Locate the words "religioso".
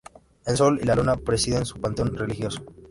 2.17-2.63